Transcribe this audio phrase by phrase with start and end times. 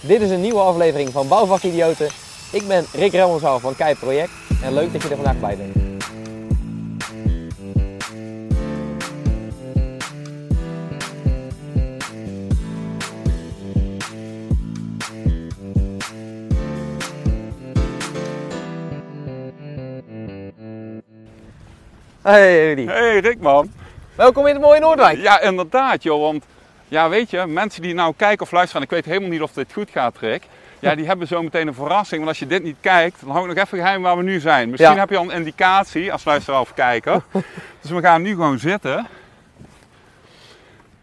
[0.00, 2.08] Dit is een nieuwe aflevering van Bouwvakidioten.
[2.52, 4.30] Ik ben Rick Remmelzaal van Kai Project
[4.62, 5.76] en leuk dat je er vandaag bij bent.
[22.22, 23.72] Hey Rudy, Hey Rick man.
[24.14, 25.18] welkom in het mooie Noordwijk.
[25.18, 26.44] Ja inderdaad joh, want
[26.88, 29.72] ja weet je, mensen die nou kijken of luisteren, ik weet helemaal niet of dit
[29.72, 30.42] goed gaat Rick.
[30.78, 33.48] Ja, die hebben zo meteen een verrassing, want als je dit niet kijkt, dan hou
[33.48, 34.70] ik nog even geheim waar we nu zijn.
[34.70, 34.98] Misschien Ja.
[34.98, 37.22] heb je al een indicatie als luisteraar of kijker.
[37.80, 39.06] dus we gaan nu gewoon zitten.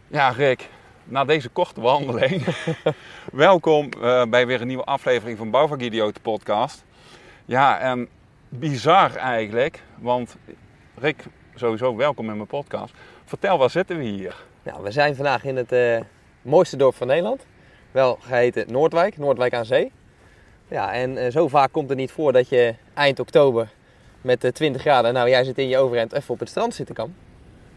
[0.07, 0.69] Ja Rick,
[1.03, 2.43] na deze korte wandeling,
[3.31, 6.83] welkom eh, bij weer een nieuwe aflevering van Bouwvakidioten podcast.
[7.45, 8.07] Ja, en
[8.49, 10.35] bizar eigenlijk, want
[10.97, 11.23] Rick,
[11.55, 12.93] sowieso welkom in mijn podcast.
[13.25, 14.35] Vertel, waar zitten we hier?
[14.65, 15.99] Nou, we zijn vandaag in het eh,
[16.41, 17.45] mooiste dorp van Nederland.
[17.91, 19.91] Wel geheten Noordwijk, Noordwijk aan Zee.
[20.67, 23.69] Ja, en eh, zo vaak komt het niet voor dat je eind oktober
[24.21, 26.95] met eh, 20 graden, nou jij zit in je overhemd, even op het strand zitten
[26.95, 27.13] kan.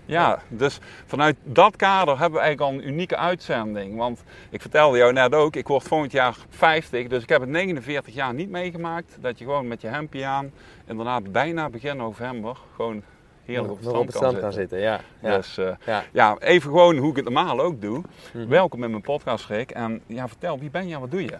[0.04, 3.96] Ja, dus vanuit dat kader hebben we eigenlijk al een unieke uitzending.
[3.96, 7.50] Want ik vertelde jou net ook, ik word volgend jaar 50, dus ik heb het
[7.50, 9.16] 49 jaar niet meegemaakt.
[9.20, 10.52] Dat je gewoon met je hempje aan,
[10.86, 13.02] inderdaad bijna begin november, gewoon
[13.48, 14.52] heerlijk op het Nog strand, kan zitten.
[14.52, 14.78] zitten.
[14.78, 15.36] Ja, ja.
[15.36, 16.04] Dus eh, ja.
[16.12, 18.02] ja, even gewoon hoe ik het normaal ook doe.
[18.32, 18.48] Mhm.
[18.48, 19.70] Welkom in mijn podcast Rick.
[19.70, 21.38] En ja, vertel, wie ben je en wat doe je?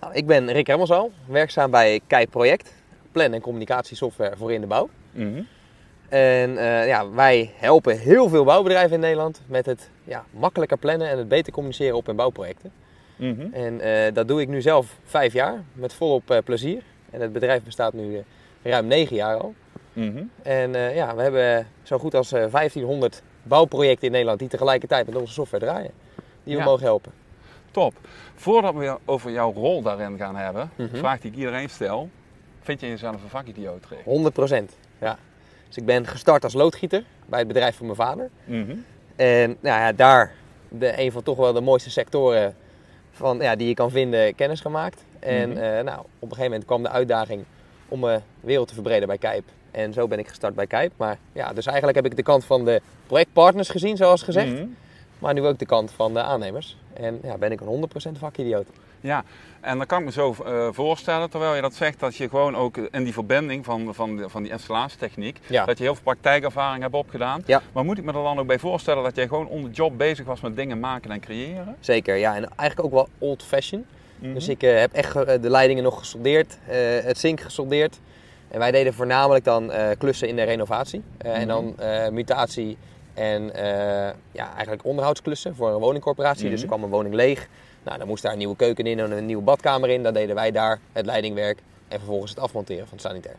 [0.00, 2.74] Nou, ik ben Rick Hemmelsal, werkzaam bij Kai Project,
[3.12, 4.88] plan- en communicatiesoftware voor in de bouw.
[5.10, 5.42] Mhm.
[6.08, 11.08] En eh, ja, wij helpen heel veel bouwbedrijven in Nederland met het ja, makkelijker plannen
[11.08, 12.72] en het beter communiceren op hun bouwprojecten.
[13.16, 13.46] Mhm.
[13.52, 16.82] En eh, dat doe ik nu zelf vijf jaar, met volop plezier.
[17.10, 18.24] En het bedrijf bestaat nu
[18.62, 19.54] ruim negen jaar al.
[19.98, 20.22] Mhm.
[20.42, 25.06] En eh, ja, we hebben zo goed als eh, 1500 bouwprojecten in Nederland die tegelijkertijd
[25.06, 25.90] met onze software draaien.
[26.44, 26.64] Die we Ja.
[26.64, 27.12] mogen helpen.
[27.70, 27.94] Top.
[28.34, 30.96] Voordat we over jouw rol daarin gaan hebben, Mhm.
[30.96, 32.08] vraag die ik iedereen stel.
[32.60, 34.04] Vind je jezelf een vakidioot, Rick?
[34.04, 35.18] 100% ja.
[35.66, 38.30] Dus ik ben gestart als loodgieter bij het bedrijf van mijn vader.
[38.44, 38.74] Mhm.
[39.16, 40.32] En nou ja, daar
[40.68, 42.54] de, een van toch wel de mooiste sectoren
[43.10, 45.04] van, ja, die je kan vinden kennis gemaakt.
[45.18, 45.58] En Mhm.
[45.58, 47.44] eh, nou, op een gegeven moment kwam de uitdaging
[47.88, 49.44] om mijn wereld te verbreden bij Kijp.
[49.70, 50.92] En zo ben ik gestart bij Kijp.
[50.96, 54.52] Maar ja, dus eigenlijk heb ik de kant van de projectpartners gezien, zoals gezegd.
[54.52, 54.66] Mhm.
[55.18, 56.76] Maar nu ook de kant van de aannemers.
[56.92, 58.66] En ja, ben ik een 100% vakidioot.
[59.00, 59.24] Ja,
[59.60, 62.56] en dan kan ik me zo eh, voorstellen, terwijl je dat zegt, dat je gewoon
[62.56, 65.64] ook in die verbinding van, van, van die installatietechniek, Ja.
[65.64, 67.42] dat je heel veel praktijkervaring hebt opgedaan.
[67.46, 67.62] Ja.
[67.72, 69.98] Maar moet ik me er dan ook bij voorstellen dat jij gewoon on the job
[69.98, 71.76] bezig was met dingen maken en creëren?
[71.80, 72.34] Zeker, ja.
[72.36, 73.84] En eigenlijk ook wel old fashion.
[74.18, 74.34] Mhm.
[74.34, 77.98] Dus ik eh, heb echt ge- de leidingen nog gesoldeerd, eh, het zink gesoldeerd.
[78.50, 81.02] En wij deden voornamelijk dan eh, klussen in de renovatie.
[81.18, 81.46] Eh, En Mhm.
[81.48, 82.76] dan eh, mutatie
[83.14, 83.42] en
[84.32, 86.50] ja, eigenlijk onderhoudsklussen voor een woningcorporatie.
[86.50, 86.60] Dus Mhm.
[86.62, 87.48] er kwam een woning leeg.
[87.82, 90.02] Nou, dan moest daar een nieuwe keuken in en een nieuwe badkamer in.
[90.02, 93.36] Dan deden wij daar het leidingwerk en vervolgens het afmonteren van het sanitair.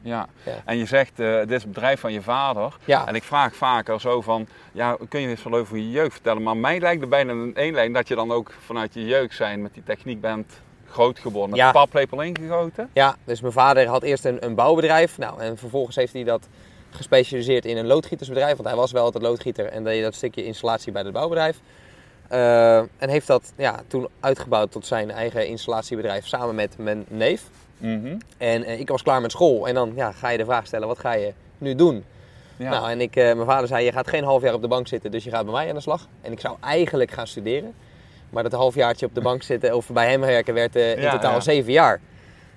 [0.00, 0.26] Ja.
[0.44, 0.52] Ja.
[0.64, 2.76] en je zegt, eh, dit is het bedrijf van je vader.
[2.84, 3.06] Ja.
[3.06, 6.42] En ik vraag vaker zo van, ja, kun je eens wel over je jeugd vertellen?
[6.42, 9.34] Maar mij lijkt er bijna een één lijn dat je dan ook vanuit je jeugd
[9.34, 11.50] zijn met die techniek bent groot geworden.
[11.50, 11.66] Met Ja.
[11.66, 12.90] de paplepel ingegoten.
[12.92, 15.18] Ja, dus mijn vader had eerst een, een bouwbedrijf.
[15.18, 16.48] Nou, en vervolgens heeft hij dat
[16.90, 18.56] gespecialiseerd in een loodgietersbedrijf.
[18.56, 21.60] Want hij was wel altijd loodgieter en deed dat stukje installatie bij het bouwbedrijf.
[22.28, 27.42] Eh, en heeft dat ja, toen uitgebouwd tot zijn eigen installatiebedrijf samen met mijn neef.
[27.78, 28.16] Mhm.
[28.38, 29.68] En eh, ik was klaar met school.
[29.68, 32.04] En dan ja, ga je de vraag stellen, wat ga je nu doen?
[32.56, 32.70] Ja.
[32.70, 34.88] Nou, en ik, eh, mijn vader zei, je gaat geen half jaar op de bank
[34.88, 36.08] zitten, dus je gaat bij mij aan de slag.
[36.20, 37.74] En ik zou eigenlijk gaan studeren.
[38.30, 41.10] Maar dat halfjaartje op de bank zitten of bij hem werken werd eh, in Ja,
[41.10, 41.40] totaal ja.
[41.40, 42.00] zeven jaar.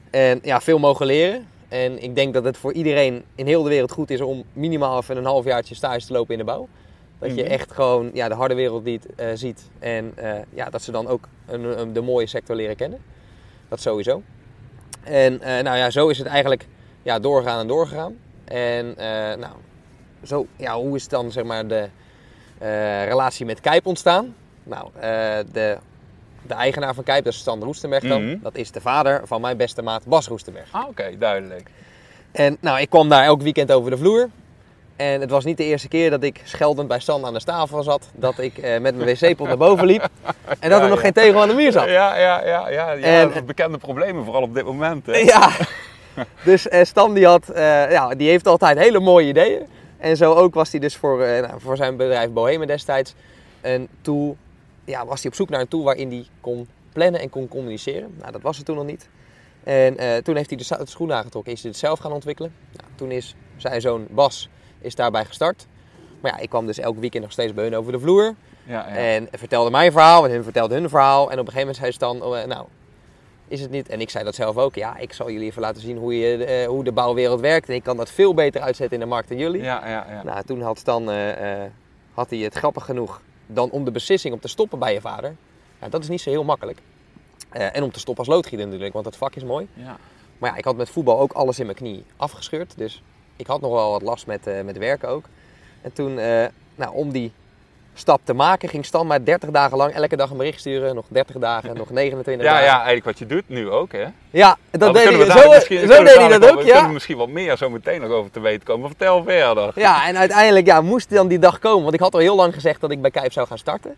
[0.10, 1.48] En ja, veel mogen leren.
[1.68, 4.98] En ik denk dat het voor iedereen in heel de wereld goed is om minimaal
[5.00, 6.68] even een halfjaartje stage te lopen in de bouw.
[7.20, 7.52] Dat je Mhm.
[7.52, 9.70] echt gewoon ja, de harde wereld niet, eh, ziet.
[9.80, 13.00] En eh, ja, dat ze dan ook een, een- de mooie sector leren kennen.
[13.68, 14.22] Dat sowieso.
[15.04, 16.68] En nou ja, zo is het eigenlijk
[17.02, 18.18] ja, doorgaan en doorgegaan.
[18.46, 18.94] En
[19.40, 19.54] nou,
[20.24, 21.88] zo, ja, hoe is dan zeg maar de
[23.06, 24.36] relatie met Kijp ontstaan?
[24.70, 25.78] Nou, eh, de,
[26.42, 28.26] de eigenaar van Kijp, dat is Stan Roestenberg dan.
[28.26, 28.38] Mhm.
[28.42, 30.68] Dat is de vader van mijn beste maat Bas Roestenberg.
[30.72, 31.70] Ah, oké, duidelijk.
[32.32, 34.30] En nou, ik kwam daar elk weekend over de vloer.
[34.96, 37.84] En het was niet de eerste keer dat ik scheldend bij Stan aan de tafel
[37.84, 38.10] zat.
[38.14, 40.08] Dat ik eh, met mijn wc-pot naar boven liep.
[40.60, 41.04] En dat Ja, er nog ja.
[41.04, 41.86] geen tegel aan de muur zat.
[41.86, 42.92] Ja, ja, ja, ja.
[42.92, 45.06] ja En- bekende problemen, vooral op dit moment.
[45.06, 45.18] Hè?
[45.18, 45.50] Ja,
[46.44, 49.62] dus eh, Stan die, had, eh, ja, die heeft altijd hele mooie ideeën.
[49.98, 53.14] En zo ook was hij dus voor, nou, voor zijn bedrijf Bohemen destijds
[53.62, 54.36] een tool.
[54.90, 58.16] Ja, was hij op zoek naar een tool waarin hij kon plannen en kon communiceren.
[58.20, 59.10] Nou, dat was er toen nog niet.
[59.64, 62.54] En eh, toen heeft hij de, de schoen aangetrokken, is hij het zelf gaan ontwikkelen.
[62.72, 64.50] Nou, toen is zijn zoon Bas
[64.82, 65.68] is daarbij gestart.
[66.22, 68.36] Maar ja, ik kwam dus elk weekend nog steeds bij hun over de vloer.
[68.64, 68.96] Ja, ja.
[68.96, 71.32] En vertelde mijn verhaal en hun vertelde hun verhaal.
[71.32, 72.68] En op een gegeven moment zei Stan, oh, eh, nou,
[73.48, 73.90] is het niet?
[73.90, 74.76] En ik zei dat zelf ook.
[74.76, 77.70] Ja, ik zal jullie even laten zien hoe, je, eh, hoe de bouwwereld werkt.
[77.70, 79.62] En ik kan dat veel beter uitzetten in de markt dan jullie.
[79.62, 80.24] ja, ja, ja.
[80.24, 81.10] Nou, toen had Stan,
[82.14, 83.22] had hij het grappig genoeg
[83.52, 85.36] dan om de beslissing om te stoppen bij je vader.
[85.82, 86.82] Ja, dat is niet zo heel makkelijk.
[87.50, 89.68] Eh, en om te stoppen als loodgieter natuurlijk, want dat vak is mooi.
[89.74, 89.98] ja.
[90.38, 92.74] Maar ja, ik had met voetbal ook alles in mijn knie afgescheurd.
[92.78, 93.04] Dus
[93.36, 95.26] ik had nog wel wat last met, eh, met werken ook.
[95.82, 97.32] En toen, eh, nou, om die
[98.00, 100.96] stap te maken, ging Stan maar 30 dagen lang elke dag een bericht sturen.
[100.96, 102.66] Nog 30 dagen, nog 29 Ja, dagen.
[102.68, 104.06] ja, eigenlijk wat je doet nu ook, hè?
[104.30, 106.64] Ja, dat Nou, deed kunnen hij, we zo, misschien- zo deed hij dat ook, We
[106.64, 106.88] kunnen ja.
[106.88, 108.82] misschien wat meer zo meteen nog over te weten komen.
[108.82, 109.72] Maar vertel verder.
[109.76, 111.82] Ja, en uiteindelijk ja, moest dan die dag komen.
[111.82, 113.96] Want ik had al heel lang gezegd dat ik bij Kijp zou gaan starten.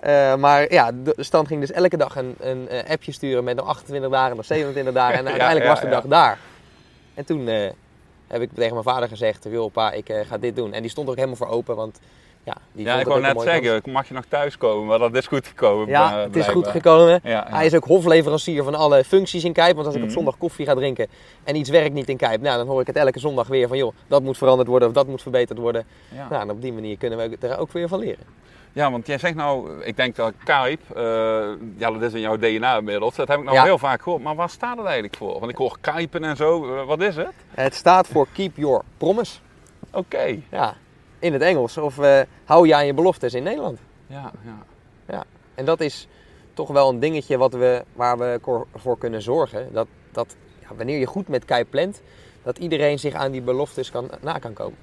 [0.00, 3.56] Eh, maar ja, de Stan ging dus elke dag een, een eh, appje sturen met
[3.56, 5.18] nog 28 dagen, nog 27 dagen.
[5.18, 5.92] En Ja, uiteindelijk ja, was de ja.
[5.92, 6.38] dag daar.
[7.14, 7.70] En toen eh,
[8.26, 10.72] heb ik tegen mijn vader gezegd, joh pa, ik ga dit doen.
[10.72, 12.00] En die stond er ook helemaal voor open, want
[12.48, 13.94] ja, die Ja, ik wou net zeggen, kans.
[13.94, 14.86] mag je nog thuiskomen?
[14.86, 15.88] Maar dat is goed gekomen.
[15.88, 17.20] Ja, eh, het is goed gekomen.
[17.22, 17.46] Ja, ja.
[17.50, 19.74] Hij is ook hofleverancier van alle functies in Kijp.
[19.74, 20.10] Want als ik Mhm.
[20.10, 21.06] op zondag koffie ga drinken
[21.44, 23.76] en iets werkt niet in Kijp, nou, dan hoor ik het elke zondag weer van
[23.76, 25.84] joh, dat moet veranderd worden of dat moet verbeterd worden.
[26.14, 26.26] Ja.
[26.30, 28.24] Nou, en op die manier kunnen we er ook weer van leren.
[28.72, 31.02] Ja, want jij zegt nou, ik denk dat Kuip, eh,
[31.76, 33.62] ja dat is in jouw DNA inmiddels, dat heb ik nou Ja.
[33.64, 34.22] heel vaak gehoord.
[34.22, 35.38] Maar waar staat het eigenlijk voor?
[35.38, 37.32] Want ik hoor Kuipen en zo, Eh, wat is het?
[37.54, 39.38] Het staat voor Keep Your Promise.
[39.92, 40.36] Oké.
[40.50, 40.74] Ja,
[41.18, 41.76] in het Engels.
[41.76, 43.78] Of eh, hou je aan je beloftes in Nederland.
[44.06, 44.32] Ja,
[45.06, 45.24] ja.
[45.54, 46.08] En dat is
[46.54, 48.40] toch wel een dingetje wat we, waar we
[48.74, 49.68] voor kunnen zorgen.
[49.72, 52.00] Dat, dat ja, wanneer je goed met Kijp plant,
[52.42, 54.76] dat iedereen zich aan die beloftes kan, na kan komen.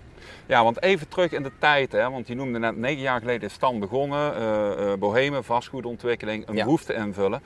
[0.45, 3.47] ja, want even terug in de tijd, hè, want je noemde net negen jaar geleden
[3.49, 6.63] is Stan begonnen, eh bohemen, vastgoedontwikkeling, een Ja.
[6.63, 7.41] behoefte invullen.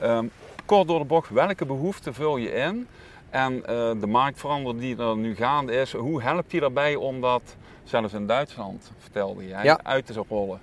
[0.00, 0.26] Ehm,
[0.64, 2.86] kort door de bocht, welke behoefte vul je in?
[3.30, 7.56] En eh, de marktverandering die er nu gaande is, hoe helpt die daarbij om dat,
[7.88, 9.80] zelfs in Duitsland, vertelde jij, Ja.
[9.82, 10.60] uit te rollen?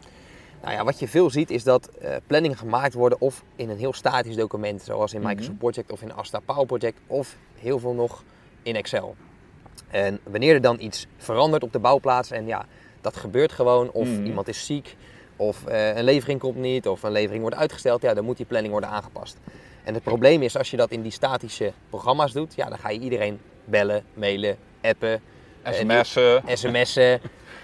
[0.62, 3.78] Nou ja, wat je veel ziet is dat eh, planningen gemaakt worden of in een
[3.78, 5.30] heel statisch document, zoals in Mhm.
[5.30, 8.24] Microsoft Project of in Asta Power Project, of heel veel nog
[8.62, 9.16] in Excel.
[9.90, 12.66] En wanneer er dan iets verandert op de bouwplaats en ja,
[13.02, 14.25] dat gebeurt gewoon, of Mhm.
[14.25, 14.96] iemand is ziek,
[15.36, 18.46] of eh, een levering komt niet, of een levering wordt uitgesteld, ja, dan moet die
[18.46, 19.38] planning worden aangepast.
[19.84, 22.90] En het probleem is, als je dat in die statische programma's doet, ja, dan ga
[22.90, 25.22] je iedereen bellen, mailen, appen,
[25.63, 26.42] SMS'en.
[26.57, 27.19] sms'en.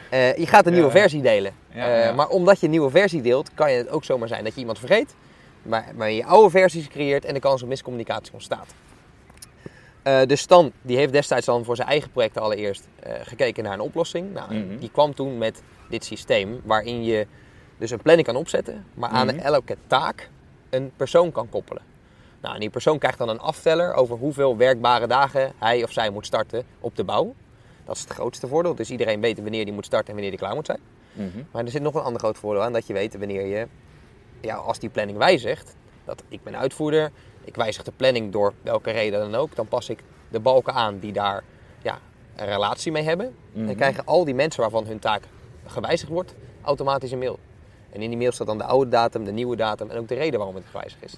[0.10, 1.54] Eh, je gaat een nieuwe versie delen.
[1.74, 2.16] Eh.
[2.16, 4.80] Maar omdat je een nieuwe versie deelt, kan het ook zomaar zijn dat je iemand
[4.80, 5.16] vergeet.
[5.62, 8.68] Maar, maar je oude versies creëert en de kans op miscommunicatie ontstaat.
[10.04, 13.74] Eh dus Stan die heeft destijds dan voor zijn eigen projecten allereerst eh, gekeken naar
[13.74, 14.34] een oplossing.
[14.34, 14.78] Nou, Mhm.
[14.78, 17.28] Die kwam toen met dit systeem waarin je
[17.78, 19.38] dus een planning kan opzetten, maar aan Mhm.
[19.40, 20.30] elke taak
[20.70, 21.82] een persoon kan koppelen.
[22.42, 26.10] Nou, en die persoon krijgt dan een afteller over hoeveel werkbare dagen hij of zij
[26.10, 27.34] moet starten op de bouw.
[27.90, 28.76] Dat is het grootste voordeel.
[28.76, 30.80] Dus iedereen weet wanneer die moet starten en wanneer die klaar moet zijn.
[31.14, 31.44] Mhm.
[31.52, 32.74] Maar er zit nog een ander groot voordeel aan.
[32.74, 33.68] Dat je weet wanneer je,
[34.42, 35.76] ja, als die planning wijzigt.
[36.06, 37.12] Dat ik ben uitvoerder.
[37.44, 39.56] Ik wijzig de planning door welke reden dan ook.
[39.56, 41.44] Dan pas ik de balken aan die daar
[41.82, 42.00] ja,
[42.36, 43.36] een relatie mee hebben.
[43.52, 43.66] Mhm.
[43.66, 45.24] Dan krijgen al die mensen waarvan hun taak
[45.66, 47.40] gewijzigd wordt, automatisch een mail.
[47.90, 50.16] En in die mail staat dan de oude datum, de nieuwe datum en ook de
[50.16, 51.14] reden waarom het gewijzigd is.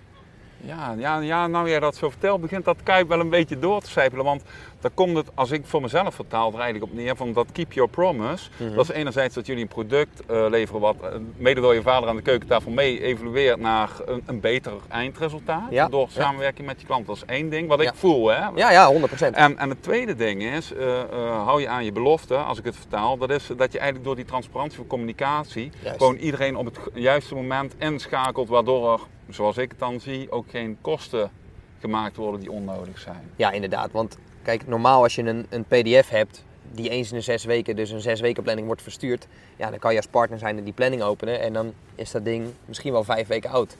[0.63, 3.81] Ja, ja, ja, nou jij dat zo vertelt, begint dat kuip wel een beetje door
[3.81, 4.25] te sijpelen.
[4.25, 4.43] Want
[4.81, 7.73] dan komt het, als ik voor mezelf vertaal, er eigenlijk op neer van dat keep
[7.73, 8.49] your promise.
[8.57, 8.75] Mhm.
[8.75, 10.95] Dat is enerzijds dat jullie een product eh, leveren wat
[11.37, 15.71] mede door je vader aan de keukentafel mee evolueert naar een, een beter eindresultaat.
[15.71, 16.21] Ja, Door ja.
[16.21, 17.07] samenwerking met je klant.
[17.07, 18.27] Dat is één ding wat ik voel.
[18.27, 18.47] Hè?
[18.55, 18.97] Ja, ja, 100%.
[19.31, 21.07] En, en het tweede ding is, eh, eh,
[21.43, 24.15] hou je aan je belofte, als ik het vertaal, dat is dat je eigenlijk door
[24.15, 25.97] die transparantie van communicatie Juist.
[25.97, 30.49] gewoon iedereen op het juiste moment inschakelt, waardoor er, zoals ik het dan zie, ook
[30.49, 31.31] geen kosten
[31.79, 33.31] gemaakt worden die onnodig zijn.
[33.35, 33.91] Ja, inderdaad.
[33.91, 37.75] Want kijk, normaal als je een, een PDF hebt die eens in de zes weken,
[37.75, 40.63] dus een zes weken planning wordt verstuurd, ja, dan kan je als partner zijn en
[40.63, 43.75] die planning openen en dan is dat ding misschien wel vijf weken oud.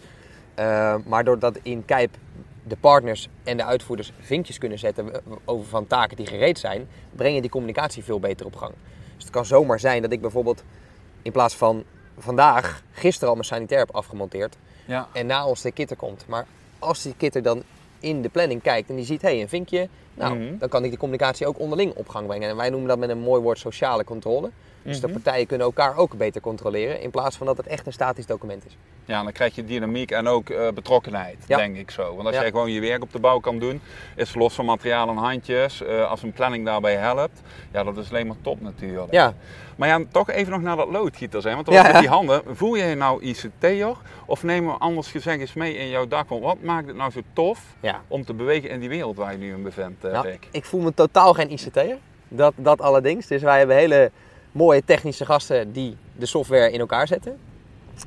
[0.55, 2.15] Eh, maar doordat in Kijp
[2.63, 5.11] de partners en de uitvoerders vinkjes kunnen zetten
[5.45, 8.73] over van taken die gereed zijn, breng je die communicatie veel beter op gang.
[9.15, 10.63] Dus het kan zomaar zijn dat ik bijvoorbeeld
[11.21, 11.83] in plaats van
[12.17, 15.07] vandaag gisteren al mijn sanitair heb afgemonteerd, Ja.
[15.13, 16.25] en na ons de kitter komt.
[16.27, 16.45] Maar
[16.79, 17.63] als die kitter dan
[18.01, 20.57] in de planning kijkt en die ziet, hé, hey, een vinkje, nou, Mhm.
[20.57, 22.49] dan kan ik die communicatie ook onderling op gang brengen.
[22.49, 24.49] En wij noemen dat met een mooi woord sociale controle.
[24.83, 25.15] Dus de Mhm.
[25.21, 28.65] partijen kunnen elkaar ook beter controleren, in plaats van dat het echt een statisch document
[28.65, 28.77] is.
[29.05, 31.57] Ja, dan krijg je dynamiek en ook eh, betrokkenheid, Ja.
[31.57, 32.15] denk ik zo.
[32.15, 32.41] Want als Ja.
[32.41, 33.81] jij gewoon je werk op de bouw kan doen,
[34.15, 38.09] is los van materiaal en handjes, eh, als een planning daarbij helpt, ja, dat is
[38.09, 39.11] alleen maar top natuurlijk.
[39.11, 39.33] Ja,
[39.75, 41.55] Maar ja, toch even nog naar dat loodgieter zijn.
[41.55, 41.99] Want met ja.
[41.99, 43.95] die handen, voel jij je nou ICT'er?
[44.25, 46.29] Of nemen we anders gezegd eens mee in jouw dak?
[46.29, 48.01] Want wat maakt het nou zo tof ja.
[48.07, 50.47] om te bewegen in die wereld waar je nu in bevindt, Nou, Rick?
[50.51, 51.97] ik voel me totaal geen ICT'er.
[52.27, 53.27] Dat, dat allerdings.
[53.27, 54.11] Dus wij hebben hele
[54.51, 57.37] mooie technische gasten die de software in elkaar zetten.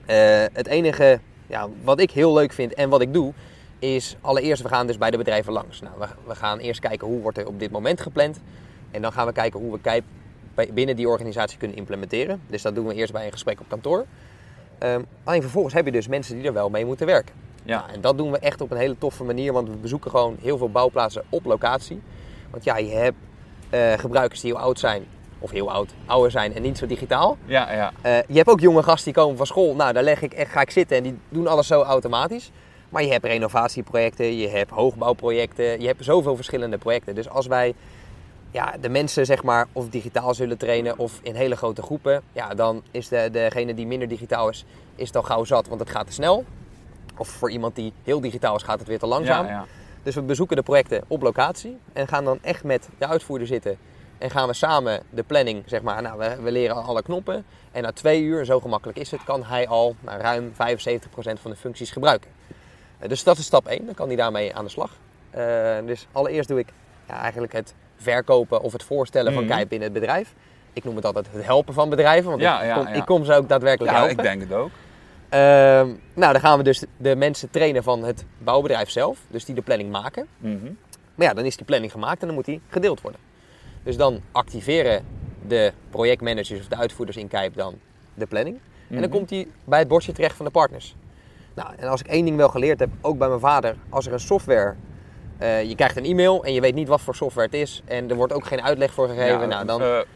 [0.06, 0.16] Eh,
[0.52, 3.32] het enige ja, wat ik heel leuk vind en wat ik doe,
[3.78, 5.80] is allereerst, we gaan dus bij de bedrijven langs.
[5.80, 8.40] Nou, we, we gaan eerst kijken hoe wordt er op dit moment gepland.
[8.90, 10.02] En dan gaan we kijken hoe we
[10.54, 12.40] bij- binnen die organisatie kunnen implementeren.
[12.46, 14.04] Dus dat doen we eerst bij een gesprek op kantoor.
[14.78, 17.34] Ehm, alleen vervolgens heb je dus mensen die er wel mee moeten werken.
[17.62, 17.78] Ja.
[17.78, 20.36] Nou, en dat doen we echt op een hele toffe manier, want we bezoeken gewoon
[20.40, 22.02] heel veel bouwplaatsen op locatie.
[22.50, 23.16] Want ja, je hebt
[23.70, 25.04] eh, gebruikers die heel oud zijn,
[25.44, 27.36] of heel oud, ouder zijn en niet zo digitaal.
[27.44, 27.92] Ja, ja.
[28.02, 29.74] Eh, je hebt ook jonge gasten die komen van school.
[29.74, 32.50] Nou, daar leg ik echt, ga ik zitten en die doen alles zo automatisch.
[32.88, 37.14] Maar je hebt renovatieprojecten, je hebt hoogbouwprojecten, je hebt zoveel verschillende projecten.
[37.14, 37.74] Dus als wij
[38.50, 42.54] ja, de mensen zeg maar of digitaal zullen trainen of in hele grote groepen, ja,
[42.54, 46.06] dan is de, degene die minder digitaal is, is dan gauw zat, want het gaat
[46.06, 46.44] te snel.
[47.16, 49.46] Of voor iemand die heel digitaal is, gaat het weer te langzaam.
[49.46, 49.66] Ja, ja.
[50.02, 53.78] Dus we bezoeken de projecten op locatie en gaan dan echt met de uitvoerder zitten.
[54.24, 57.44] En gaan we samen de planning, zeg maar, nou, we, we leren alle knoppen.
[57.72, 60.54] En na twee uur, zo gemakkelijk is het, kan hij al nou, ruim 75%
[61.14, 62.30] van de functies gebruiken.
[62.98, 64.90] Eh, dus dat is stap 1, dan kan hij daarmee aan de slag.
[65.30, 66.68] Eh, dus allereerst doe ik
[67.08, 69.56] ja, eigenlijk het verkopen of het voorstellen van Mhm.
[69.56, 70.34] KIP binnen het bedrijf.
[70.72, 72.92] Ik noem het altijd het helpen van bedrijven, want Ja, ik, ja, kom, ja.
[72.92, 74.16] ik kom ze ook daadwerkelijk Ja, helpen.
[74.16, 74.70] ik denk het ook.
[75.28, 79.54] Ehm, nou, dan gaan we dus de mensen trainen van het bouwbedrijf zelf, dus die
[79.54, 80.26] de planning maken.
[80.38, 80.64] Mhm.
[81.14, 83.20] Maar ja, dan is die planning gemaakt en dan moet die gedeeld worden.
[83.84, 85.04] Dus dan activeren
[85.46, 87.74] de projectmanagers of de uitvoerders in Kijp dan
[88.14, 88.56] de planning.
[88.88, 89.10] En dan Mhm.
[89.10, 90.94] komt die bij het bordje terecht van de partners.
[91.54, 94.12] Nou, en als ik één ding wel geleerd heb, ook bij mijn vader, als er
[94.12, 94.74] een software,
[95.38, 98.10] eh, je krijgt een e-mail en je weet niet wat voor software het is en
[98.10, 100.06] er wordt ook geen uitleg voor gegeven, Ja, nou dan eh, gaat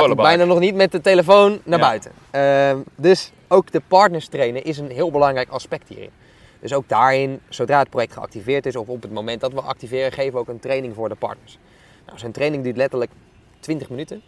[0.00, 0.26] prullenbak.
[0.26, 1.86] bijna nog niet met de telefoon naar Ja.
[1.86, 2.10] buiten.
[2.30, 6.10] Ehm, dus ook de partners trainen is een heel belangrijk aspect hierin.
[6.60, 10.12] Dus ook daarin, zodra het project geactiveerd is of op het moment dat we activeren,
[10.12, 11.58] geven we ook een training voor de partners.
[12.08, 13.10] Nou, zo'n training duurt letterlijk
[13.60, 14.22] 20 minuten,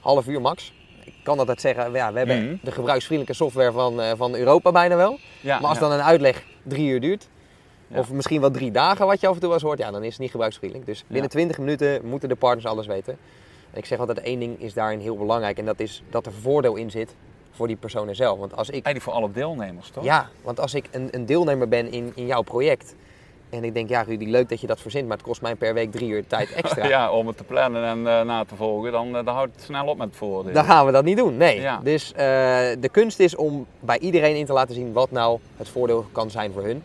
[0.00, 0.72] half uur max.
[1.04, 2.56] Ik kan altijd zeggen, ja, we hebben Mhm.
[2.62, 5.18] de gebruiksvriendelijke software van, eh, van Europa bijna wel.
[5.40, 7.28] ja, Maar als dan een uitleg drie uur duurt,
[7.88, 10.02] of misschien wel drie dagen wat je af en toe wel eens hoort, ja, dan
[10.02, 10.86] is het niet gebruiksvriendelijk.
[10.88, 11.28] Dus binnen Ja.
[11.28, 13.18] 20 minuten moeten de partners alles weten.
[13.70, 16.32] En ik zeg altijd, één ding is daarin heel belangrijk en dat is dat er
[16.32, 17.14] voordeel in zit
[17.50, 18.38] voor die personen zelf.
[18.38, 20.04] Want als ik, Eigenlijk voor alle deelnemers, toch?
[20.04, 22.94] ja, want als ik een, een deelnemer ben in, in jouw project
[23.56, 25.74] en ik denk, ja Rudy, leuk dat je dat verzint, maar het kost mij per
[25.74, 26.86] week drie uur tijd extra.
[26.86, 29.64] Ja, om het te plannen en eh, na te volgen, dan, eh, dan houdt het
[29.64, 30.52] snel op met het voordeel.
[30.52, 31.60] Dan gaan we dat niet doen, nee.
[31.60, 31.80] Ja.
[31.82, 32.16] Dus eh,
[32.80, 36.30] de kunst is om bij iedereen in te laten zien wat nou het voordeel kan
[36.30, 36.82] zijn voor hun.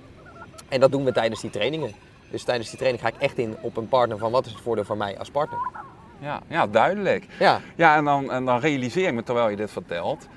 [0.70, 1.92] En dat doen we tijdens die trainingen.
[2.32, 4.62] Dus tijdens die training ga ik echt in op een partner van wat is het
[4.62, 5.60] voordeel voor mij als partner.
[6.20, 7.26] Ja, ja, duidelijk.
[7.40, 10.28] Ja, Ja, en dan, en dan realiseer ik me terwijl je dit vertelt.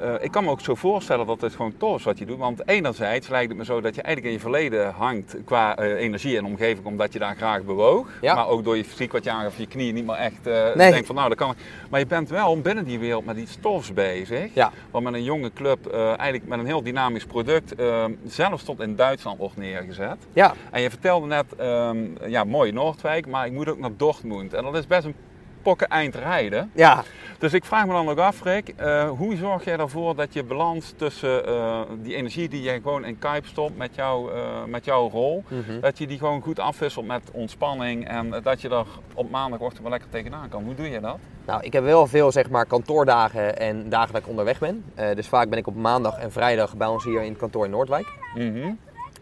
[0.00, 2.38] Eh, ik kan me ook zo voorstellen dat het gewoon tof is wat je doet.
[2.38, 5.92] Want enerzijds lijkt het me zo dat je eigenlijk in je verleden hangt qua eh,
[6.04, 8.08] energie en omgeving, omdat je daar graag bewoog.
[8.20, 8.34] Ja.
[8.34, 10.90] Maar ook door je fysiek wat je aangaf, je knieën niet meer echt eh Nee.
[10.90, 11.56] denkt van nou, dat kan ik.
[11.90, 14.54] Maar je bent wel binnen die wereld met iets tofs bezig.
[14.54, 14.72] Ja.
[14.90, 18.96] Wat met een jonge club, eigenlijk met een heel dynamisch product, eh, zelfs tot in
[18.96, 20.16] Duitsland wordt neergezet.
[20.32, 24.54] ja, En je vertelde net, ehm, ja, mooi Noordwijk, maar ik moet ook naar Dortmund.
[24.54, 25.14] En dat is best een
[25.62, 26.70] pokken eind rijden.
[26.74, 27.04] ja.
[27.40, 30.42] Dus ik vraag me dan ook af, Rick, eh, hoe zorg jij ervoor dat je
[30.44, 34.84] balans tussen eh, die energie die jij gewoon in Kuip stopt met, jou, eh, met
[34.84, 35.80] jouw rol, Mhm.
[35.80, 39.90] dat je die gewoon goed afwisselt met ontspanning en dat je er op maandagochtend wel
[39.90, 40.64] lekker tegenaan kan.
[40.64, 41.16] Hoe doe je dat?
[41.46, 44.84] Nou, ik heb wel veel zeg maar kantoordagen en dagen dat ik onderweg ben.
[45.14, 47.70] Dus vaak ben ik op maandag en vrijdag bij ons hier in het kantoor in
[47.70, 48.06] Noordwijk.
[48.34, 48.70] Mhm.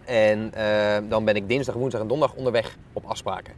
[0.05, 0.53] En
[1.09, 3.53] dan ben ik dinsdag, woensdag en donderdag onderweg op afspraken.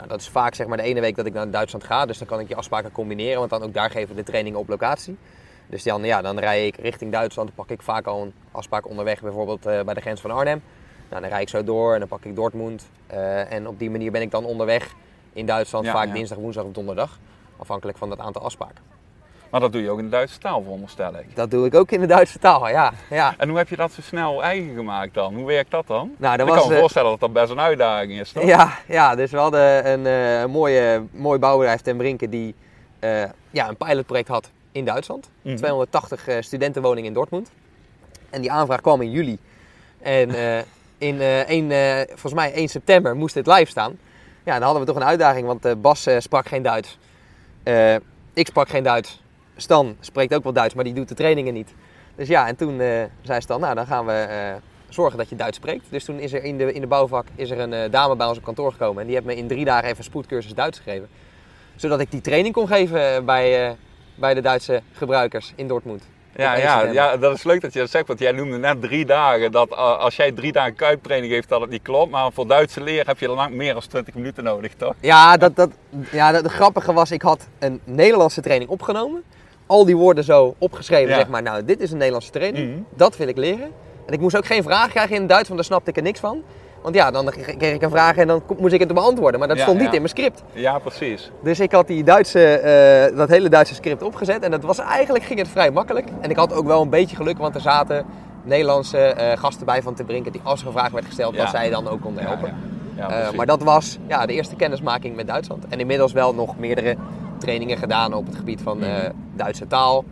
[0.00, 2.18] Nou, dat is vaak zeg maar de ene week dat ik naar Duitsland ga, dus
[2.18, 4.68] dan kan ik die afspraken combineren, want dan ook daar geven we de trainingen op
[4.68, 5.16] locatie.
[5.66, 8.88] Dus dan, ja, dan rij ik richting Duitsland, dan pak ik vaak al een afspraak
[8.88, 10.62] onderweg, bijvoorbeeld eh, bij de grens van Arnhem.
[11.08, 12.90] Nou, dan rijd ik zo door en dan pak ik Dortmund.
[13.06, 14.94] Eh, en op die manier ben ik dan onderweg
[15.32, 16.12] in Duitsland, Ja, vaak ja.
[16.12, 17.18] dinsdag, woensdag of donderdag.
[17.56, 18.84] Afhankelijk van het aantal afspraken.
[19.50, 21.36] Maar dat doe je ook in de Duitse taal, veronderstel ik.
[21.36, 22.92] Dat doe ik ook in de Duitse taal, ja.
[23.10, 23.34] ja.
[23.38, 25.34] En hoe heb je dat zo snel eigen gemaakt dan?
[25.34, 26.14] Hoe werkt dat dan?
[26.16, 28.44] Nou, dat ik was, kan me voorstellen dat dat best een uitdaging is, toch?
[28.44, 32.54] Ja, ja, dus we hadden een eh, mooie, mooi bouwbedrijf ten Brinke die
[33.00, 35.30] eh, ja, een pilotproject had in Duitsland.
[35.42, 35.56] Mhm.
[35.56, 37.50] 280 eh, studentenwoningen in Dortmund.
[38.30, 39.38] En die aanvraag kwam in juli.
[39.98, 40.30] En
[40.98, 43.98] in 1, eh, volgens mij 1 september moest het live staan.
[44.44, 46.98] Ja, dan hadden we toch een uitdaging, want Bas sprak geen Duits.
[48.32, 49.22] Ik sprak geen Duits.
[49.60, 51.74] Stan spreekt ook wel Duits, maar die doet de trainingen niet.
[52.14, 54.54] Dus ja, en toen eh, zei Stan, nou dan gaan we eh,
[54.88, 55.84] zorgen dat je Duits spreekt.
[55.90, 58.26] Dus toen is er in de, in de bouwvak is er een eh, dame bij
[58.26, 59.00] ons op kantoor gekomen.
[59.00, 61.08] En die heeft me in drie dagen even een spoedcursus Duits gegeven.
[61.76, 63.76] Zodat ik die training kon geven bij,
[64.14, 66.08] bij de Duitse gebruikers in Dortmund.
[66.36, 69.04] Ja, ja, ja, dat is leuk dat je dat zegt, want jij noemde net drie
[69.04, 69.52] dagen.
[69.52, 72.10] Dat als jij drie dagen kuiptraining geeft, dat het niet klopt.
[72.10, 74.94] Maar voor Duitse leer heb je lang meer dan 20 minuten nodig, toch?
[75.00, 75.70] Ja, dat, dat,
[76.10, 79.22] ja dat, het grappige was, ik had een Nederlandse training opgenomen.
[79.70, 81.16] Al die woorden zo opgeschreven, Ja.
[81.16, 81.42] zeg maar.
[81.42, 82.70] Nou, dit is een Nederlandse training.
[82.70, 82.80] Mhm.
[82.94, 83.70] Dat wil ik leren.
[84.06, 86.02] En ik moest ook geen vraag krijgen in het Duits, want daar snapte ik er
[86.02, 86.42] niks van.
[86.82, 87.26] Want ja, dan
[87.58, 89.38] kreeg ik een vraag en dan moest ik het beantwoorden.
[89.38, 89.92] Maar dat Ja, stond niet ja.
[89.94, 90.42] in mijn script.
[90.52, 91.30] Ja, precies.
[91.42, 94.42] Dus ik had die Duitse, eh, dat hele Duitse script opgezet.
[94.42, 96.08] En dat was, eigenlijk ging het vrij makkelijk.
[96.20, 98.04] En ik had ook wel een beetje geluk, want er zaten
[98.44, 100.32] Nederlandse eh, gasten bij van Te Brinken.
[100.32, 101.40] Die als er een vraag werd gesteld, Ja.
[101.40, 102.54] dat zij dan ook konden helpen.
[102.96, 105.64] Eh, maar dat was ja, de eerste kennismaking met Duitsland.
[105.68, 106.96] En inmiddels wel nog meerdere
[107.40, 109.10] trainingen gedaan op het gebied van eh, Mhm.
[109.36, 110.04] Duitse taal.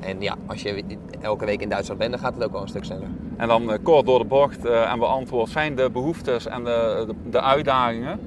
[0.00, 0.84] En ja, als je
[1.20, 3.08] elke week in Duitsland bent, dan gaat het ook wel een stuk sneller.
[3.36, 5.48] En dan eh, kort door de bocht eh, en beantwoord.
[5.50, 8.20] Zijn de behoeftes en de, de, de uitdagingen,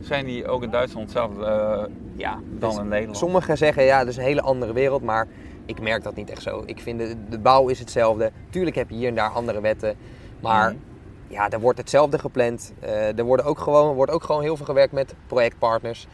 [0.00, 1.82] zijn die ook in Duitsland hetzelfde eh,
[2.16, 3.16] Ja, dan dus in Nederland?
[3.16, 5.28] Sommigen zeggen ja, dat is een hele andere wereld, maar
[5.66, 6.62] ik merk dat niet echt zo.
[6.66, 8.30] Ik vind de, de bouw is hetzelfde.
[8.50, 9.96] Tuurlijk heb je hier en daar andere wetten,
[10.40, 10.78] maar Mhm.
[11.28, 12.72] ja, er wordt hetzelfde gepland.
[12.80, 16.06] Eh, er worden ook gewoon, wordt ook gewoon heel veel gewerkt met projectpartners.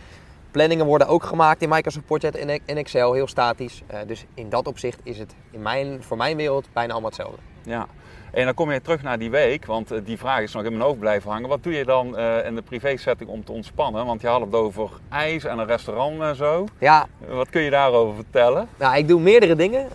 [0.50, 3.82] Planningen worden ook gemaakt in Microsoft Project en in Excel, heel statisch.
[3.86, 7.38] Eh, dus in dat opzicht is het in mijn, voor mijn wereld bijna allemaal hetzelfde.
[7.62, 7.86] Ja.
[8.32, 10.70] En dan kom je terug naar die week, want eh, die vraag is nog in
[10.70, 11.48] mijn hoofd blijven hangen.
[11.48, 14.06] Wat doe je dan eh, in de privé-setting om te ontspannen?
[14.06, 16.66] Want je had het over ijs en een restaurant en zo.
[16.78, 18.68] Ja, Wat kun je daarover vertellen?
[18.78, 19.86] nou, ik doe meerdere dingen.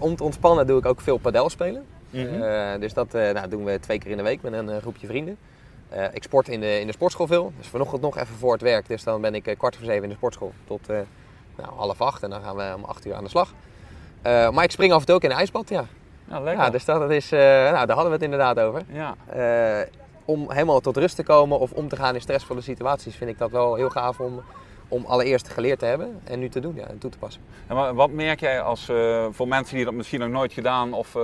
[0.00, 1.84] Om te ontspannen doe ik ook veel padel spelen.
[2.10, 2.80] Mhm.
[2.80, 5.36] Dus dat nou, doen we twee keer in de week met een groepje vrienden.
[5.92, 7.52] Eh, ik sport in de, in de sportschool veel.
[7.58, 8.88] Dus vanochtend nog even voor het werk.
[8.88, 10.96] Dus dan ben ik eh, kwart voor zeven in de sportschool tot eh,
[11.56, 12.22] nou, half acht.
[12.22, 13.52] En dan gaan we om acht uur aan de slag.
[14.22, 15.84] Maar ik spring af en toe ook in een ijsbad, ja.
[16.28, 16.64] Ja, lekker.
[16.64, 18.82] ja dus dat, dat is, nou, daar hadden we het inderdaad over.
[18.88, 19.16] Ja.
[20.24, 23.38] Om helemaal tot rust te komen of om te gaan in stressvolle situaties vind ik
[23.38, 24.42] dat wel heel gaaf om,
[24.92, 27.42] om allereerst geleerd te hebben en nu te doen ja, en toe te passen.
[27.66, 30.92] En wa- wat merk jij als, eh, voor mensen die dat misschien nog nooit gedaan
[30.92, 31.22] of eh,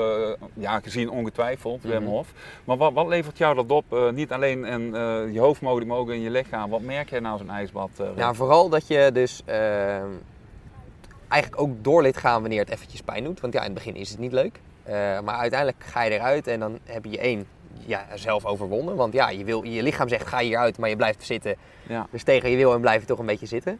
[0.54, 2.10] ja, gezien ongetwijfeld, Wim Mhm.
[2.10, 2.28] Hof.
[2.64, 3.84] Maar wat, wat levert jou dat op?
[3.92, 4.82] Eh, niet alleen in
[5.32, 6.70] je hoofdmodus, maar ook in je lichaam.
[6.70, 7.90] Wat merk jij na zo'n ijsbad?
[7.96, 8.16] Rick?
[8.16, 9.56] Nou, vooral dat je dus eh,
[11.28, 13.40] eigenlijk ook door gaan wanneer het eventjes pijn doet.
[13.40, 14.60] Want ja, in het begin is het niet leuk.
[15.24, 17.46] Maar uiteindelijk ga je eruit en dan heb je één
[17.86, 18.96] ja, zelf overwonnen.
[18.96, 21.56] Want ja, je, wil, je lichaam zegt ga hieruit, maar je blijft zitten.
[21.86, 22.06] ja.
[22.10, 23.78] Dus tegen je wil en blijf je toch een beetje zitten.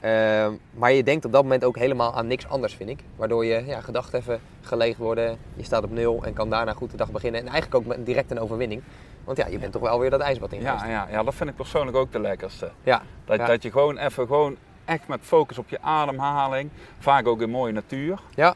[0.00, 3.00] Eh, maar je denkt op dat moment ook helemaal aan niks anders, vind ik.
[3.16, 5.38] Waardoor je ja, gedachten even geleegd worden.
[5.54, 7.40] Je staat op nul en kan daarna goed de dag beginnen.
[7.40, 8.82] En eigenlijk ook met direct een overwinning.
[9.24, 11.50] Want ja, je bent toch wel weer dat ijsbad in Ja, ja, ja, dat vind
[11.50, 12.70] ik persoonlijk ook de lekkerste.
[12.82, 13.46] Ja, Dat, Ja.
[13.46, 17.72] dat je gewoon even gewoon echt met focus op je ademhaling, vaak ook in mooie
[17.72, 18.18] natuur.
[18.34, 18.54] Ja.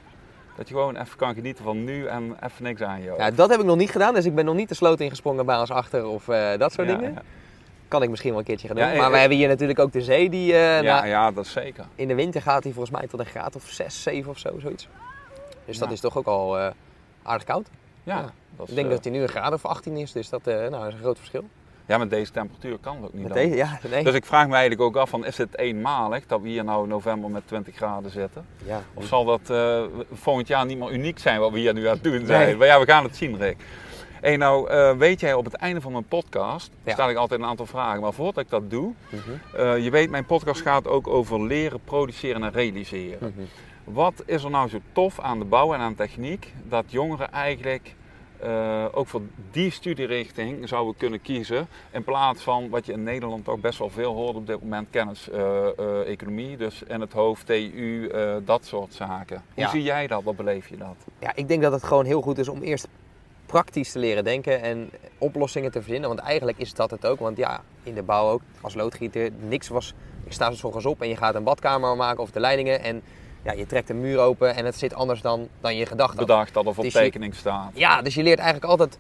[0.57, 3.15] Dat je gewoon even kan genieten van nu en even niks aan je.
[3.19, 5.47] Ja, dat heb ik nog niet gedaan, dus ik ben nog niet de sloot ingesprongen
[5.47, 7.13] bij ons achter of eh, dat soort Ja, dingen.
[7.15, 7.23] Ja,
[7.89, 8.87] Kan ik misschien wel een keertje gaan doen.
[8.87, 11.47] Ja, maar we hebben hier natuurlijk ook de zee die eh, ja, na- ja, dat
[11.47, 11.85] zeker.
[11.95, 14.59] in de winter gaat die volgens mij tot een graad of 6, 7 of zo,
[14.59, 14.89] zoiets.
[15.65, 16.67] Dus dat is toch ook al eh,
[17.23, 17.69] aardig koud.
[18.03, 18.21] Ja.
[18.57, 20.71] Dat is, ik denk dat hij nu een graad of 18 is, dus dat, nou,
[20.71, 21.45] dat is een groot verschil.
[21.87, 23.33] Ja, met deze temperatuur kan het ook niet.
[23.33, 24.05] Deze, ja, nee.
[24.05, 26.83] Dus ik vraag me eigenlijk ook af van is het eenmalig dat we hier nou
[26.83, 28.47] in november met 20 graden zitten?
[28.67, 28.83] ja.
[28.95, 31.95] Of zal dat eh, volgend jaar niet meer uniek zijn wat we hier nu aan
[31.95, 32.47] het doen zijn?
[32.47, 32.57] Nee.
[32.57, 33.57] Maar ja, we gaan het zien Rick.
[34.21, 36.93] Hey, nou eh, weet jij op het einde van mijn podcast, Ja.
[36.93, 38.01] stel ik altijd een aantal vragen.
[38.01, 39.21] Maar voordat ik dat doe, Mhm,
[39.57, 43.19] eh, je weet mijn podcast gaat ook over leren, produceren en realiseren.
[43.21, 43.45] mhm.
[43.85, 47.95] Wat is er nou zo tof aan de bouw en aan techniek dat jongeren eigenlijk
[48.41, 53.45] eh, ook voor die studierichting zouden kunnen kiezen in plaats van wat je in Nederland
[53.45, 57.13] toch best wel veel hoort op dit moment, kennis, eh, eh, economie, dus in het
[57.13, 58.11] hoofd, TU,
[58.45, 59.43] dat soort zaken.
[59.55, 59.69] Hoe Ja.
[59.69, 60.23] zie jij dat?
[60.23, 60.97] Wat beleef je dat?
[61.19, 62.89] Ja, ik denk dat het gewoon heel goed is om eerst
[63.47, 66.09] praktisch te leren denken en oplossingen te verzinnen.
[66.09, 67.19] Want eigenlijk is dat het ook.
[67.19, 69.95] Want ja, in de bouw ook, als loodgieter, niks was...
[70.25, 72.83] Ik sta zo ochtends op en je gaat een badkamer maken of de leidingen.
[72.83, 73.03] En
[73.45, 76.27] ja, je trekt een muur open en het zit anders dan, dan je gedacht had.
[76.27, 77.71] Bedacht dat er op Dus je- tekening staat.
[77.75, 78.99] Ja, dus je leert eigenlijk altijd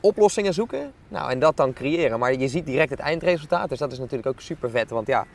[0.00, 0.92] oplossingen zoeken.
[1.08, 2.18] Nou, en dat dan creëren.
[2.18, 3.68] Maar je ziet direct het eindresultaat.
[3.68, 4.90] Dus dat is natuurlijk ook super vet.
[4.90, 5.26] Want ja,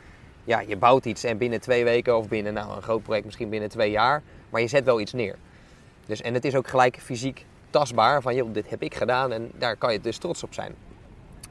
[0.44, 3.48] ja, je bouwt iets en binnen twee weken of binnen nou, een groot project misschien
[3.48, 4.22] binnen twee jaar.
[4.50, 5.36] Maar je zet wel iets neer.
[6.06, 8.22] Dus, en het is ook gelijk fysiek tastbaar.
[8.22, 10.74] Van joh, dit heb ik gedaan en daar kan je dus trots op zijn.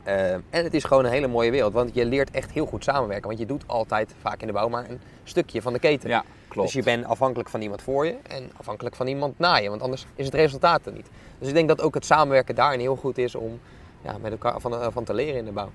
[0.04, 1.74] Eh, en het is gewoon een hele mooie wereld.
[1.74, 3.28] Want je leert echt heel goed samenwerken.
[3.28, 6.10] Want je doet altijd, vaak in de bouw, maar een stukje van de keten.
[6.10, 6.68] Ja, klopt.
[6.68, 9.82] Dus je bent afhankelijk van iemand voor je en afhankelijk van iemand na je, want
[9.82, 11.10] anders is het resultaat er niet.
[11.40, 13.60] Dus ik denk dat ook het samenwerken daarin heel goed is om
[14.02, 15.70] ja, met elkaar van, eh, van te leren in de bouw.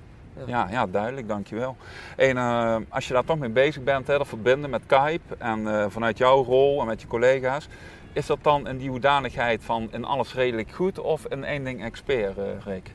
[0.46, 1.76] Ja, ja, duidelijk, dankjewel.
[2.16, 5.66] En eh, als je daar toch mee bezig bent, hè, dat verbinden met Kype en
[5.66, 7.68] eh, vanuit jouw rol en met je collega's,
[8.12, 11.84] is dat dan in die hoedanigheid van in alles redelijk goed of in één ding
[11.84, 12.90] expert, Rick?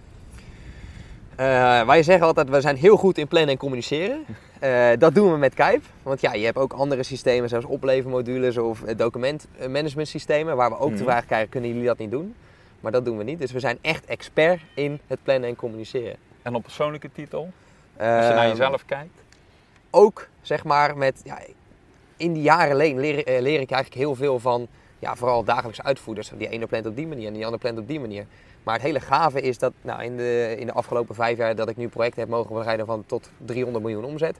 [1.35, 4.25] Eh, wij zeggen altijd, we zijn heel goed in plannen en communiceren.
[4.61, 5.81] Eh, dat doen we met Kype.
[6.03, 10.77] Want ja, je hebt ook andere systemen, zoals oplevermodules of eh, documentmanagement systemen, waar we
[10.77, 11.03] ook de Mhm.
[11.03, 12.35] vraag krijgen, kunnen jullie dat niet doen?
[12.79, 13.39] Maar dat doen we niet.
[13.39, 16.15] Dus we zijn echt expert in het plannen en communiceren.
[16.41, 17.51] En op persoonlijke titel, als
[17.97, 19.21] je naar Ehm, jezelf kijkt?
[19.89, 21.21] ook zeg maar met.
[21.23, 21.39] Ja,
[22.17, 24.67] in die jaren leer, leer, leer ik eigenlijk heel veel van,
[24.99, 26.31] ja, vooral dagelijkse uitvoerders.
[26.37, 28.25] Die ene plant op die manier en die andere plant op die manier.
[28.63, 31.69] Maar het hele gave is dat nou, in, de, in de afgelopen vijf jaar dat
[31.69, 34.39] ik nu projecten heb mogen begeleiden van tot 300 miljoen omzet.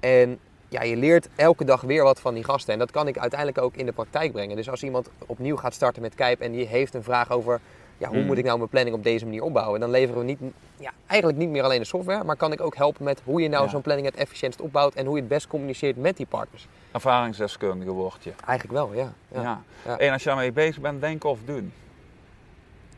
[0.00, 2.72] En ja, je leert elke dag weer wat van die gasten.
[2.72, 4.56] En dat kan ik uiteindelijk ook in de praktijk brengen.
[4.56, 7.60] Dus als iemand opnieuw gaat starten met Kijp en die heeft een vraag over
[7.98, 8.26] ja, hoe Mm.
[8.26, 10.38] moet ik nou mijn planning op deze manier opbouwen, dan leveren we niet,
[10.76, 13.48] ja, eigenlijk niet meer alleen de software, maar kan ik ook helpen met hoe je
[13.48, 13.70] nou Ja.
[13.70, 16.66] zo'n planning het efficiëntst opbouwt en hoe je het best communiceert met die partners.
[16.92, 18.32] Ervaringsdeskundige word je.
[18.46, 19.12] Eigenlijk wel, ja.
[19.32, 19.42] Ja.
[19.42, 19.62] ja.
[19.84, 19.98] Ja.
[19.98, 21.72] En als je daarmee bezig bent, denken of doen.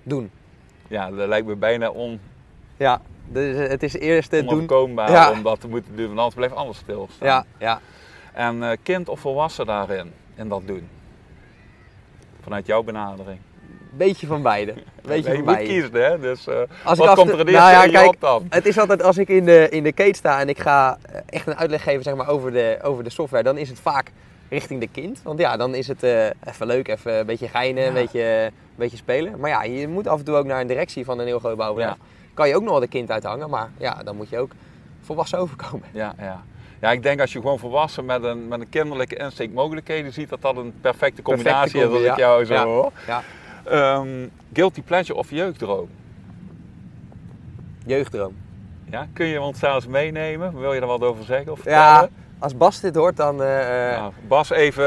[0.03, 0.31] Doen.
[0.88, 2.20] Ja, dat lijkt me bijna on,
[2.77, 4.66] Ja, dus eh, het is eerst het doen.
[4.94, 5.31] Ja.
[5.31, 7.29] om dat te moeten doen, want anders blijft alles stilstaan.
[7.29, 7.81] Ja, ja.
[8.33, 10.88] En eh, kind of volwassen daarin, in dat doen?
[12.42, 13.38] Vanuit jouw benadering.
[13.90, 14.75] Beetje van beide.
[15.03, 15.70] Beetje je van beide.
[15.70, 16.20] kiezen, hè?
[16.20, 18.47] Dus eh, Als wat komt er eerste nou ja, in je kijk, op dan?
[18.49, 21.47] Het is altijd als ik in de, in de kate sta en ik ga echt
[21.47, 24.12] een uitleg geven zeg maar, over, de, over de software, dan is het vaak
[24.48, 25.20] richting de kind.
[25.22, 27.88] Want ja, dan is het eh, even leuk, even een beetje geinen, Ja.
[27.88, 29.40] een, beetje, een beetje spelen.
[29.40, 31.57] Maar ja, je moet af en toe ook naar een directie van een heel groot
[31.57, 31.94] bouwbedrijf.
[31.96, 32.04] Ja.
[32.35, 34.50] Kan je ook nog wel de kind uithangen, maar ja, dan moet je ook
[35.02, 35.88] volwassen overkomen.
[35.92, 36.42] Ja, ja.
[36.80, 40.28] ja, ik denk als je gewoon volwassen met een, met een kinderlijke insteek mogelijkheden ziet,
[40.28, 42.26] dat dat een perfecte combinatie combi, is als ik ja.
[42.26, 42.64] jou zo Ja.
[42.64, 42.92] hoor.
[43.07, 43.22] Ja,
[43.64, 44.09] Ehm,
[44.52, 45.88] guilty pleasure of jeugddroom?
[47.87, 48.35] jeugddroom.
[48.90, 50.59] Ja, kun je ons zelfs meenemen?
[50.61, 52.24] Wil je er wat over zeggen of Ja, vertellen?
[52.44, 53.42] Als Bas dit hoort, dan...
[53.42, 54.85] eh, eh, Nou, Bas, even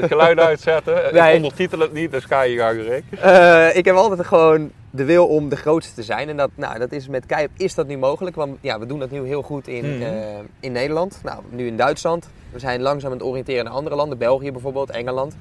[0.00, 0.94] het geluid uitzetten.
[1.14, 1.28] Nee.
[1.30, 3.04] Ik ondertitel het niet, dus ga je gang, Rick.
[3.20, 6.28] Eh, ik heb altijd gewoon de wil om de grootste te zijn.
[6.28, 8.36] En dat, nou, dat is met Kijp is dat nu mogelijk.
[8.36, 10.02] Want ja, we doen dat nu heel goed in, Mhm.
[10.02, 10.12] eh,
[10.60, 11.20] in Nederland.
[11.24, 12.28] Nou, nu in Duitsland.
[12.52, 14.18] We zijn langzaam aan het oriënteren naar andere landen.
[14.18, 15.36] België bijvoorbeeld, Engeland.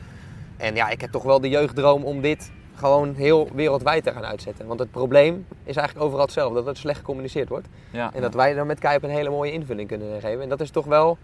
[0.57, 4.25] En ja, ik heb toch wel de jeugddroom om dit gewoon heel wereldwijd te gaan
[4.25, 4.67] uitzetten.
[4.67, 6.55] Want het probleem is eigenlijk overal hetzelfde.
[6.55, 7.67] Dat het slecht gecommuniceerd wordt.
[7.91, 10.41] Ja, En dat wij dan met Kijp een hele mooie invulling kunnen geven.
[10.41, 11.17] En dat is toch wel,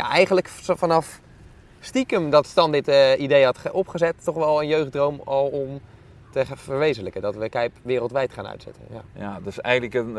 [0.00, 1.20] ja, eigenlijk vanaf
[1.80, 5.80] stiekem dat Stan dit eh, idee had ge- opgezet, toch wel een jeugddroom al om
[6.32, 7.22] te verwezenlijken.
[7.22, 8.82] Dat we Kijp wereldwijd gaan uitzetten.
[8.90, 10.16] Ja, ja, dus eigenlijk een,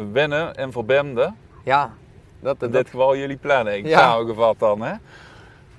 [0.00, 1.36] een wennen en verbinden.
[1.64, 1.92] ja
[2.40, 3.98] dat, In dat, dit geval jullie planning, Ja.
[3.98, 4.80] samengevat dan.
[4.82, 4.94] Hè?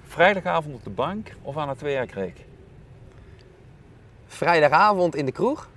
[0.04, 2.46] Vrijdagavond op de bank of aan het Rick?
[4.28, 5.68] vrijdagavond in de kroeg,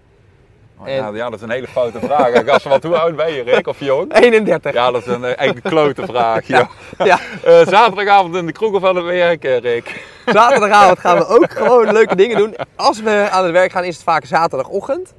[0.81, 2.45] Oh, En- ja, ja, dat is een hele foute vraag.
[2.47, 3.67] Gast, wat, hoe oud ben je, Rick?
[3.67, 4.15] Of jong?
[4.15, 4.73] 31.
[4.73, 6.47] Ja, dat is een, eh, een klote vraag.
[6.49, 6.69] Ja.
[7.45, 10.05] Eh, zaterdagavond in de kroeg of aan het werk, eh, Rick?
[10.27, 12.55] Zaterdagavond gaan we ook gewoon leuke dingen doen.
[12.77, 15.15] Als we aan het werk gaan is het vaak zaterdagochtend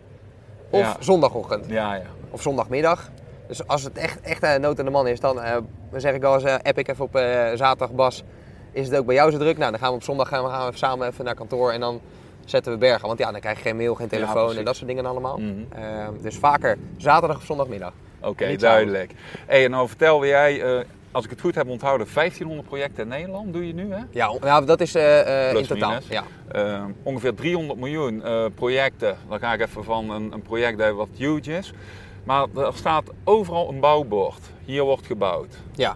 [0.69, 0.95] of Ja.
[0.99, 1.65] zondagochtend.
[1.67, 2.01] Ja, ja.
[2.31, 3.09] of zondagmiddag.
[3.47, 5.39] Dus als het echt, echt eh, nood aan de man is, dan
[5.95, 7.11] zeg ik wel eens, app ik even op
[7.53, 8.23] zaterdag, Bas,
[8.71, 9.57] is het ook bij jou zo druk?
[9.57, 11.71] Nou, dan gaan we op zondag gaan we, gaan we even samen even naar kantoor
[11.71, 12.01] en dan
[12.49, 13.07] zetten we bergen.
[13.07, 15.37] Want ja, dan krijg je geen mail, geen telefoon en dat soort dingen allemaal.
[15.37, 15.51] Mhm.
[15.69, 17.93] Eh, dus vaker zaterdag of zondagmiddag.
[18.21, 19.11] Oké, duidelijk.
[19.45, 23.09] Hey, en nou vertelde jij, eh, als ik het goed heb onthouden, 1500 projecten in
[23.09, 24.01] Nederland doe je nu, hè?
[24.09, 25.99] Ja, ja dat is eh, eh, in totaal.
[26.09, 26.23] Ja.
[26.51, 28.23] Eh, ongeveer 300 miljoen
[28.55, 29.17] projecten.
[29.29, 31.73] Dan ga ik even van een, een project wat huge is.
[32.23, 34.39] Maar er staat overal een bouwbord.
[34.65, 35.57] Hier wordt gebouwd.
[35.75, 35.95] ja.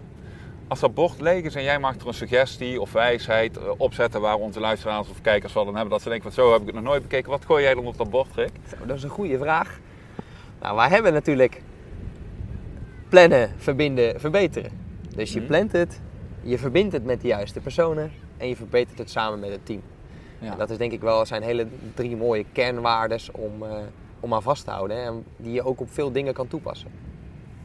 [0.73, 4.21] Als dat bord leeg is en jij mag er een suggestie of wijsheid eh, opzetten
[4.21, 6.75] waar onze luisteraars of kijkers van hebben, dat ze denken van zo heb ik het
[6.75, 7.29] nog nooit bekeken.
[7.31, 8.51] Wat gooi jij dan op dat bord, Rick?
[8.69, 9.79] Zo, dat is een goede vraag.
[10.62, 11.62] Nou, wij hebben natuurlijk
[13.09, 14.71] plannen, verbinden, verbeteren.
[15.15, 15.47] Dus je Mhm.
[15.47, 15.99] plant het,
[16.41, 19.81] je verbindt het met de juiste personen en je verbetert het samen met het team.
[20.39, 20.51] Ja.
[20.51, 23.69] En dat is denk ik wel zijn hele drie mooie kernwaardes om, eh,
[24.19, 24.97] om aan vast te houden.
[24.97, 26.91] hè, En die je ook op veel dingen kan toepassen.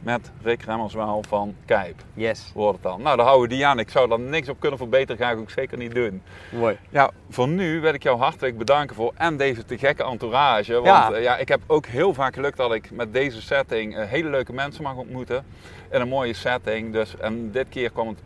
[0.02, 1.94] Met Rick Remmerswaal van Kijp.
[2.14, 2.50] Yes.
[2.54, 3.02] Wordt het dan.
[3.02, 3.78] Nou, daar houden we die aan.
[3.78, 6.22] Ik zou daar niks op kunnen verbeteren, ga ik ook zeker niet doen.
[6.52, 6.78] Mooi.
[6.88, 10.72] Ja, voor nu wil ik jou hartelijk bedanken voor en deze te gekke entourage.
[10.72, 11.08] Want Ja.
[11.10, 11.16] ja.
[11.16, 14.52] ja, ik heb ook heel vaak geluk dat ik met deze setting eh, hele leuke
[14.52, 15.44] mensen mag ontmoeten.
[15.90, 16.92] In een mooie setting.
[16.92, 18.18] Dus, en dit keer kwam het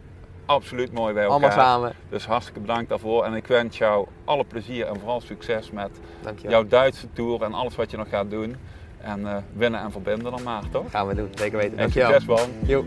[0.46, 1.38] absoluut mooi bij elkaar.
[1.38, 1.92] Allemaal samen.
[2.08, 3.24] Dus hartstikke bedankt daarvoor.
[3.24, 6.50] En ik wens jou alle plezier en vooral succes met Dankjewel.
[6.50, 8.56] jouw Duitse tour en alles wat je nog gaat doen.
[9.02, 10.90] En eh, winnen en verbinden dan maar, toch?
[10.90, 11.28] Gaan we doen.
[11.34, 11.72] Zeker weten.
[11.72, 12.08] En Dankjewel.
[12.20, 12.48] succes man.
[12.66, 12.84] Jo.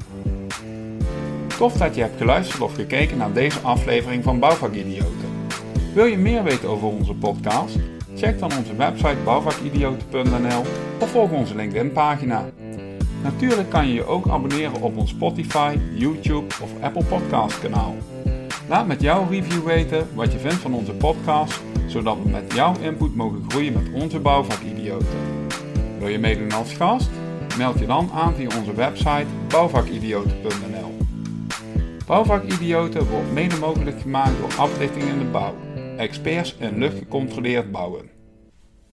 [1.57, 5.29] Tof dat je hebt geluisterd of gekeken naar deze aflevering van Bouwvakidioten.
[5.93, 7.75] Wil je meer weten over onze podcast?
[8.15, 10.61] Check dan onze website bouwvakidioten.nl
[10.99, 12.45] of volg onze LinkedIn pagina.
[13.23, 17.95] Natuurlijk kan je je ook abonneren op ons Spotify, YouTube of Apple Podcast kanaal.
[18.69, 22.73] Laat met jouw review weten wat je vindt van onze podcast, zodat we met jouw
[22.81, 25.34] input mogen groeien met onze bouwvakidioten.
[26.05, 27.09] Wil je meedoen als gast?
[27.57, 30.97] Meld je dan aan via onze website bouwvakidioten.nl.
[32.05, 35.55] Bouwvakidioten wordt mede mogelijk gemaakt door Aflichting in de Bouw,
[35.97, 38.14] experts in luchtgecontroleerd bouwen.